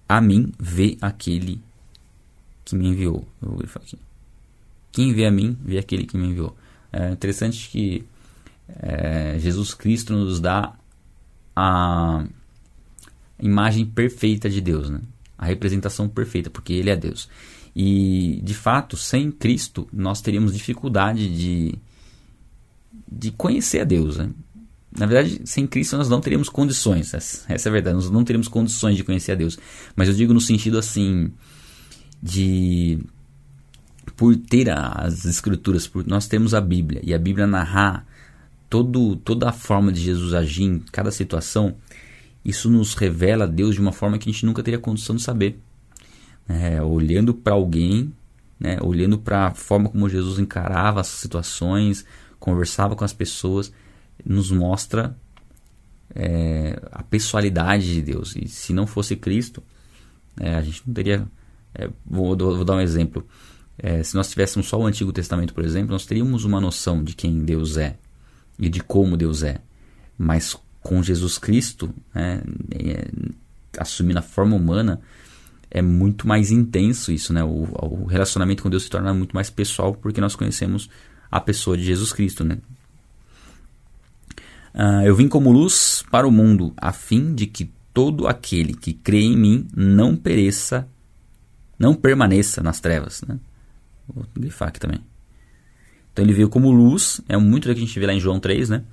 [0.09, 1.61] a mim vê aquele
[2.65, 3.27] que me enviou.
[3.41, 3.97] Eu vou grifar aqui.
[4.91, 6.57] Quem vê a mim vê aquele que me enviou.
[6.93, 8.05] É interessante que
[8.69, 10.75] é, Jesus Cristo nos dá
[11.55, 12.25] a
[13.41, 15.01] imagem perfeita de Deus, né?
[15.39, 17.29] a representação perfeita, porque Ele é Deus.
[17.75, 21.75] E de fato, sem Cristo, nós teríamos dificuldade de,
[23.11, 24.17] de conhecer a Deus.
[24.17, 24.31] Né?
[24.99, 27.13] Na verdade, sem Cristo nós não teríamos condições.
[27.13, 27.97] Essa, essa é a verdade.
[27.97, 29.59] Nós não teríamos condições de conhecer a Deus.
[29.95, 31.31] Mas eu digo no sentido assim
[32.23, 32.99] de
[34.17, 38.07] por ter as escrituras, por nós temos a Bíblia e a Bíblia narrar
[38.69, 41.77] todo, toda a forma de Jesus agir em cada situação,
[42.45, 45.59] isso nos revela Deus de uma forma que a gente nunca teria condição de saber.
[46.49, 48.13] É, olhando para alguém,
[48.59, 52.05] né, olhando para a forma como Jesus encarava as situações,
[52.39, 53.73] conversava com as pessoas,
[54.25, 55.17] nos mostra
[56.15, 58.37] é, a pessoalidade de Deus.
[58.37, 59.63] E se não fosse Cristo,
[60.39, 61.27] é, a gente não teria.
[61.75, 63.27] É, vou, vou, dar um exemplo.
[63.77, 67.15] É, se nós tivéssemos só o Antigo Testamento, por exemplo, nós teríamos uma noção de
[67.15, 67.99] quem Deus é
[68.59, 69.59] e de como Deus é.
[70.19, 73.09] Mas com Jesus Cristo, né, é,
[73.79, 75.01] assumindo a forma humana,
[75.71, 77.43] é muito mais intenso isso, né?
[77.43, 80.89] O, o, relacionamento com Deus se torna muito mais pessoal porque nós conhecemos
[81.31, 82.59] a pessoa de Jesus Cristo, né?
[84.75, 88.93] Uh, eu vim como luz para o mundo, a fim de que todo aquele que
[88.93, 90.87] crê em mim não pereça,
[91.79, 93.23] não permaneça nas trevas.
[93.27, 93.39] Né?
[94.07, 95.01] Vou grifar aqui também.
[96.17, 98.41] Então ele veio como luz, é muito do que a gente vê lá em João
[98.41, 98.85] 3, né?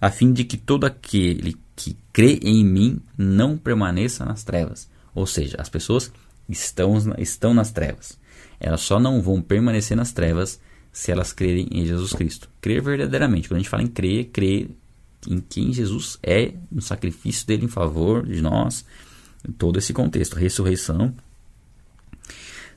[0.00, 4.88] A fim de que todo aquele que crê em mim não permaneça nas trevas.
[5.12, 6.12] Ou seja, as pessoas
[6.48, 8.16] estão, estão nas trevas.
[8.60, 10.60] Elas só não vão permanecer nas trevas
[10.92, 12.48] se elas crerem em Jesus Cristo.
[12.60, 13.48] Crer verdadeiramente.
[13.48, 14.70] Quando a gente fala em crer, crer
[15.28, 18.84] em quem Jesus é, no sacrifício dele em favor de nós,
[19.58, 21.12] todo esse contexto, ressurreição.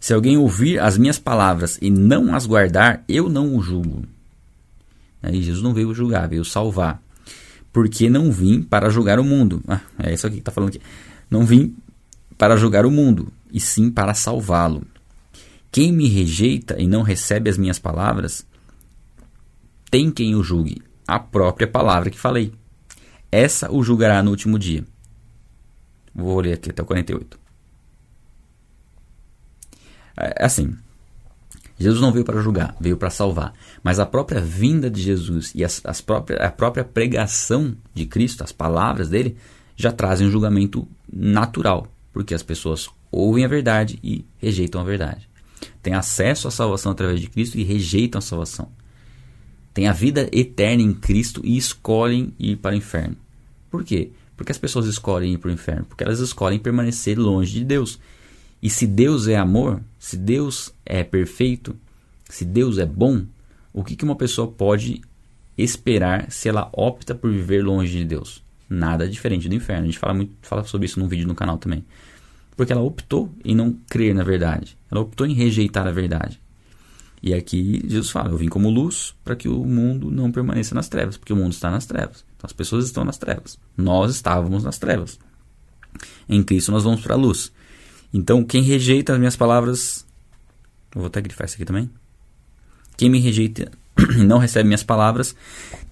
[0.03, 4.03] Se alguém ouvir as minhas palavras e não as guardar, eu não o julgo.
[5.21, 7.01] Aí Jesus não veio julgar, veio salvar.
[7.71, 9.63] porque não vim para julgar o mundo.
[9.65, 10.81] Ah, é isso aqui que está falando aqui.
[11.29, 11.73] Não vim
[12.37, 14.85] para julgar o mundo, e sim para salvá-lo.
[15.71, 18.45] Quem me rejeita e não recebe as minhas palavras,
[19.89, 22.51] tem quem o julgue, a própria palavra que falei.
[23.31, 24.83] Essa o julgará no último dia.
[26.13, 27.42] Vou ler aqui até o 48.
[30.17, 30.76] É assim.
[31.80, 33.54] Jesus não veio para julgar, veio para salvar.
[33.84, 38.43] Mas a própria vinda de Jesus e as, as próprias, a própria pregação de Cristo,
[38.43, 39.36] as palavras dele,
[39.76, 45.28] já trazem um julgamento natural, porque as pessoas ouvem a verdade e rejeitam a verdade.
[45.82, 48.69] Têm acesso à salvação através de Cristo e rejeitam a salvação.
[49.73, 53.17] Têm a vida eterna em Cristo e escolhem ir para o inferno.
[53.69, 54.12] Por quê?
[54.38, 55.86] Porque as pessoas escolhem ir para o inferno?
[55.86, 57.99] Porque elas escolhem permanecer longe de Deus.
[58.63, 61.76] E se Deus é amor, se Deus é perfeito,
[62.30, 63.26] se Deus é bom,
[63.73, 65.02] o que, que uma pessoa pode
[65.58, 68.41] esperar se ela opta por viver longe de Deus?
[68.69, 69.84] Nada diferente do inferno.
[69.84, 71.84] A gente fala, muito, fala sobre isso num vídeo no canal também.
[72.56, 74.78] Porque ela optou em não crer na verdade.
[74.89, 76.39] Ela optou em rejeitar a verdade.
[77.21, 80.88] E aqui Jesus fala: Eu vim como luz para que o mundo não permaneça nas
[80.88, 82.23] trevas, porque o mundo está nas trevas.
[82.38, 83.60] Então as pessoas estão nas trevas.
[83.76, 85.19] Nós estávamos nas trevas.
[86.30, 87.52] Em Cristo nós vamos para a luz.
[88.13, 90.06] Então, quem rejeita as minhas palavras.
[90.93, 91.89] Vou até grifar isso aqui também.
[92.95, 93.71] Quem me rejeita
[94.17, 95.36] e não recebe minhas palavras,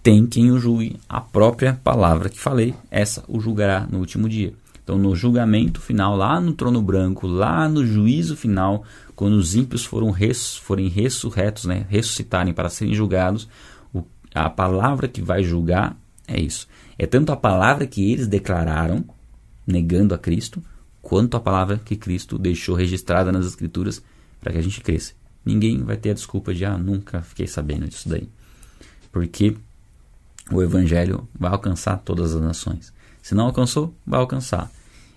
[0.04, 1.00] tem quem o julgue.
[1.08, 4.54] A própria palavra que falei, essa o julgará no último dia.
[4.84, 8.84] Então, no julgamento final, lá no trono branco, lá no juízo final,
[9.16, 13.48] quando os ímpios res, forem ressurretos, né, ressuscitarem para serem julgados,
[13.94, 14.04] o,
[14.34, 15.96] a palavra que vai julgar
[16.28, 16.68] é isso.
[16.98, 19.06] É tanto a palavra que eles declararam,
[19.66, 20.62] negando a Cristo,
[21.02, 24.02] quanto a palavra que Cristo deixou registrada nas Escrituras
[24.40, 25.14] para que a gente cresça.
[25.44, 28.30] Ninguém vai ter a desculpa de, ah, nunca fiquei sabendo disso daí.
[29.12, 29.56] Porque
[30.52, 32.94] o Evangelho vai alcançar todas as nações.
[33.22, 34.72] Se não alcançou, vai alcançar.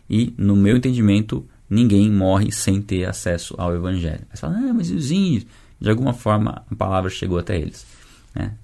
[0.09, 4.27] E, no meu entendimento, ninguém morre sem ter acesso ao Evangelho.
[4.33, 5.47] Você fala, ah, mas os índios?
[5.81, 7.87] De alguma forma, a palavra chegou até eles.
[8.35, 8.55] Né?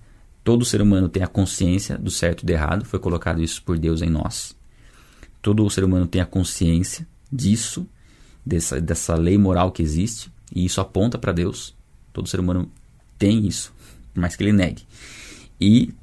[0.42, 3.78] Todo ser humano tem a consciência do certo e do errado, foi colocado isso por
[3.78, 4.56] Deus em nós.
[5.42, 7.86] Todo ser humano tem a consciência disso,
[8.44, 11.74] dessa, dessa lei moral que existe, e isso aponta para Deus.
[12.12, 12.70] Todo ser humano
[13.18, 13.72] tem isso,
[14.12, 14.82] por mais que ele negue.
[15.60, 15.94] E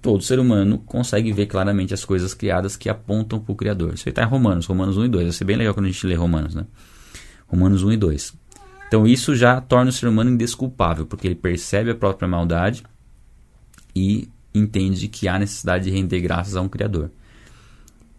[0.00, 3.94] todo ser humano consegue ver claramente as coisas criadas que apontam para o Criador.
[3.94, 5.24] Isso aí está em Romanos, Romanos 1 e 2.
[5.24, 6.66] Vai ser bem legal quando a gente lê Romanos, né?
[7.46, 8.34] Romanos 1 e 2.
[8.86, 12.84] Então isso já torna o ser humano indesculpável, porque ele percebe a própria maldade
[13.94, 17.10] e entende que há necessidade de render graças a um Criador.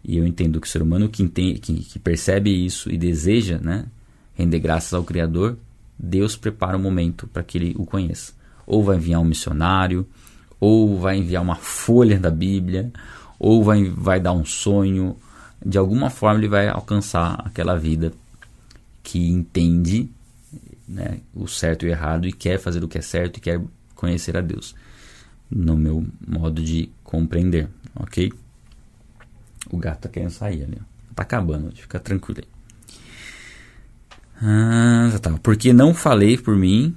[0.02, 3.58] E eu entendo que o ser humano que, entende, que, que percebe isso e deseja
[3.58, 3.86] né,
[4.34, 5.58] render graças ao Criador,
[5.98, 8.32] Deus prepara um momento para que ele o conheça.
[8.66, 10.06] Ou vai enviar um missionário,
[10.58, 12.90] ou vai enviar uma folha da Bíblia,
[13.38, 15.16] ou vai, vai dar um sonho.
[15.64, 18.12] De alguma forma ele vai alcançar aquela vida
[19.02, 20.08] que entende
[20.88, 23.60] né, o certo e o errado e quer fazer o que é certo e quer
[23.94, 24.74] conhecer a Deus.
[25.50, 28.32] No meu modo de compreender, ok?
[29.70, 30.78] O gato tá querendo sair ali.
[30.80, 31.14] Ó.
[31.14, 32.48] Tá acabando, fica tranquilo aí.
[34.42, 35.38] Ah, tá.
[35.42, 36.96] Porque não falei por mim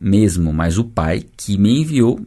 [0.00, 2.20] mesmo, mas o Pai que me enviou,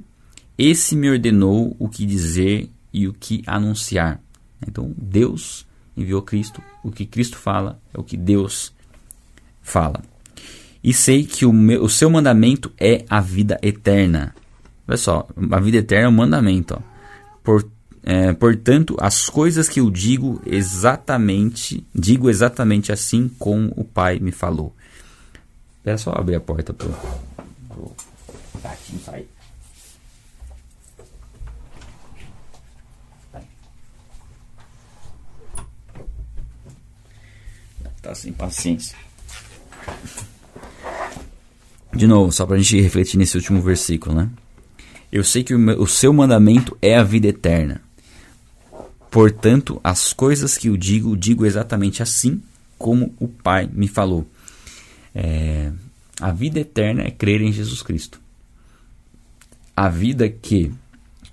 [0.57, 4.21] esse me ordenou o que dizer e o que anunciar.
[4.67, 8.73] Então, Deus enviou Cristo, o que Cristo fala é o que Deus
[9.61, 10.01] fala.
[10.83, 14.33] E sei que o, meu, o seu mandamento é a vida eterna.
[14.87, 16.75] Olha só, a vida eterna é um mandamento.
[16.75, 16.81] Ó.
[17.43, 17.69] Por,
[18.03, 24.31] é, portanto, as coisas que eu digo exatamente, digo exatamente assim como o Pai me
[24.31, 24.73] falou.
[25.77, 26.89] Espera só abrir a porta pro,
[27.67, 27.95] pro
[28.63, 29.27] gatinho sair.
[38.01, 38.97] Tá sem paciência.
[41.93, 44.29] De novo, só para a gente refletir nesse último versículo, né?
[45.11, 47.81] Eu sei que o, meu, o seu mandamento é a vida eterna.
[49.09, 52.41] Portanto, as coisas que eu digo, digo exatamente assim
[52.77, 54.25] como o Pai me falou.
[55.13, 55.71] É,
[56.21, 58.21] a vida eterna é crer em Jesus Cristo.
[59.75, 60.71] A vida que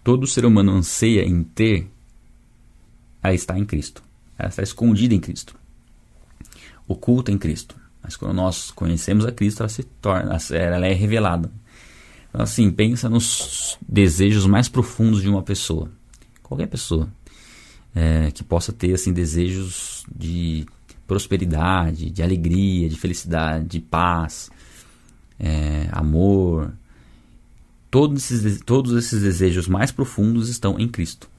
[0.02, 1.90] todo ser humano anseia em ter,
[3.22, 4.02] ela está em Cristo.
[4.38, 5.54] Ela está escondida em Cristo.
[6.88, 7.76] Oculta em Cristo.
[8.02, 11.50] Mas quando nós conhecemos a Cristo, ela se torna, ela é revelada.
[12.28, 15.90] Então, assim, pensa nos desejos mais profundos de uma pessoa.
[16.42, 17.08] Qualquer pessoa
[17.96, 20.66] é, que possa ter assim desejos de
[21.06, 24.50] prosperidade, de alegria, de felicidade, de paz,
[25.40, 26.72] é, amor.
[27.90, 31.30] Todos esses, todos esses desejos mais profundos estão em Cristo.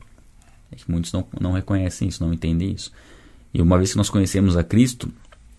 [0.71, 2.91] É que muitos não, não reconhecem isso, não entendem isso.
[3.53, 5.11] E uma vez que nós conhecemos a Cristo,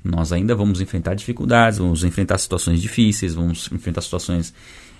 [0.03, 4.53] nós ainda vamos enfrentar dificuldades, vamos enfrentar situações difíceis, vamos enfrentar situações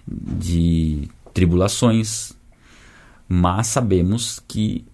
[0.07, 2.33] de tribulações,
[3.29, 4.85] mas sabemos que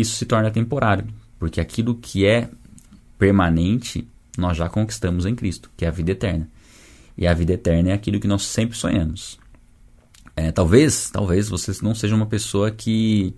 [0.00, 1.06] isso se torna temporário,
[1.38, 2.48] porque aquilo que é
[3.18, 6.48] permanente nós já conquistamos em Cristo, que é a vida eterna.
[7.16, 9.38] E a vida eterna é aquilo que nós sempre sonhamos.
[10.36, 13.34] É, talvez, talvez você não seja uma pessoa que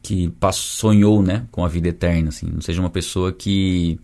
[0.00, 4.00] que sonhou, né, com a vida eterna, assim, não seja uma pessoa que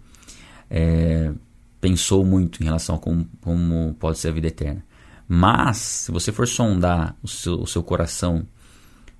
[0.69, 1.33] é,
[1.81, 4.85] pensou muito em relação a como, como, pode ser a vida eterna.
[5.27, 8.47] Mas, se você for sondar o seu, o seu coração,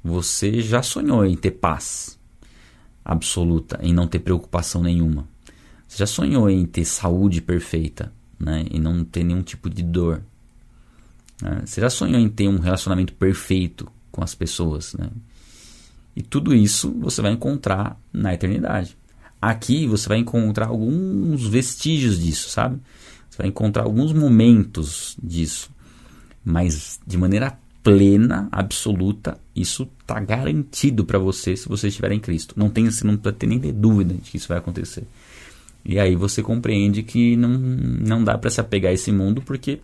[0.03, 2.19] você já sonhou em ter paz
[3.05, 5.29] absoluta, em não ter preocupação nenhuma.
[5.87, 10.23] Você já sonhou em ter saúde perfeita, né, e não ter nenhum tipo de dor.
[11.43, 11.63] Né?
[11.65, 15.11] Você já sonhou em ter um relacionamento perfeito com as pessoas, né?
[16.17, 18.97] E tudo isso você vai encontrar na eternidade.
[19.43, 22.81] Aqui você vai encontrar alguns vestígios disso, sabe?
[23.29, 25.71] Você vai encontrar alguns momentos disso.
[26.45, 32.55] Mas de maneira plena, absoluta, isso está garantido para você se você estiver em Cristo.
[32.57, 35.07] Não tem, você não precisa ter nem dúvida de que isso vai acontecer.
[35.85, 39.81] E aí você compreende que não, não dá para se apegar a esse mundo porque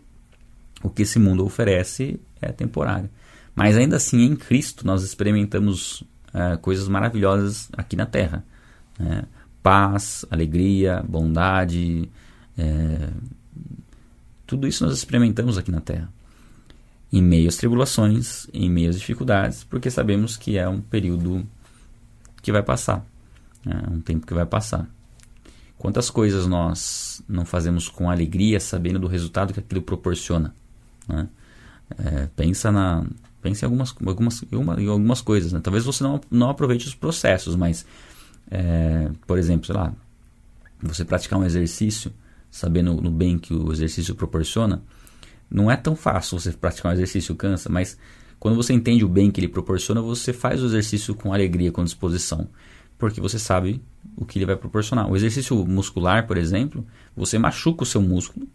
[0.82, 3.10] o que esse mundo oferece é temporário.
[3.54, 8.42] Mas ainda assim, em Cristo, nós experimentamos é, coisas maravilhosas aqui na Terra.
[8.98, 9.24] Né?
[9.62, 12.08] Paz, alegria, bondade,
[12.56, 13.10] é,
[14.46, 16.10] tudo isso nós experimentamos aqui na Terra.
[17.12, 21.46] Em meio às tribulações, em meio às dificuldades, porque sabemos que é um período
[22.40, 23.04] que vai passar,
[23.66, 24.88] é um tempo que vai passar.
[25.76, 30.54] Quantas coisas nós não fazemos com alegria, sabendo do resultado que aquilo proporciona?
[31.08, 31.28] Né?
[31.98, 33.04] É, pensa na,
[33.42, 34.42] Pense em algumas, algumas,
[34.78, 35.52] em algumas coisas.
[35.52, 35.60] Né?
[35.62, 37.86] Talvez você não, não aproveite os processos, mas,
[38.50, 39.92] é, por exemplo, sei lá,
[40.82, 42.12] você praticar um exercício,
[42.50, 44.82] sabendo no bem que o exercício proporciona,
[45.50, 47.98] não é tão fácil você praticar um exercício, cansa, mas
[48.38, 51.84] quando você entende o bem que ele proporciona, você faz o exercício com alegria, com
[51.84, 52.48] disposição,
[52.96, 53.82] porque você sabe
[54.16, 55.10] o que ele vai proporcionar.
[55.10, 56.86] O exercício muscular, por exemplo,
[57.16, 58.48] você machuca o seu músculo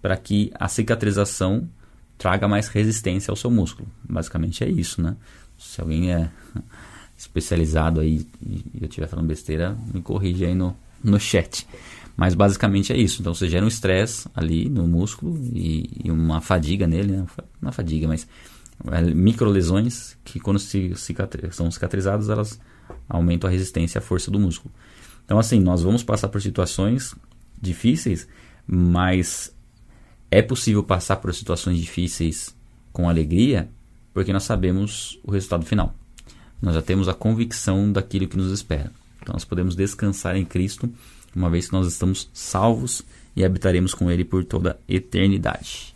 [0.00, 1.68] para que a cicatrização
[2.16, 3.88] traga mais resistência ao seu músculo.
[4.08, 5.16] Basicamente é isso, né?
[5.56, 6.30] Se alguém é
[7.16, 11.66] especializado aí e eu estiver falando besteira, me corrija aí no, no chat.
[12.18, 13.20] Mas basicamente é isso.
[13.20, 17.26] Então você gera um estresse ali no músculo e, e, uma fadiga nele, né?
[17.62, 18.26] não é fadiga, mas
[18.90, 22.58] é, micro lesões que quando se cicatri são cicatrizadas elas
[23.08, 24.74] aumentam a resistência e a força do músculo.
[25.24, 27.14] Então assim, nós vamos passar por situações
[27.62, 28.26] difíceis,
[28.66, 29.54] mas
[30.28, 32.52] é possível passar por situações difíceis
[32.92, 33.68] com alegria
[34.12, 35.94] porque nós sabemos o resultado final.
[36.60, 38.90] Nós já temos a convicção daquilo que nos espera.
[39.22, 40.92] Então nós podemos descansar em Cristo,
[41.34, 43.02] uma vez que nós estamos salvos
[43.34, 45.94] e habitaremos com Ele por toda a eternidade.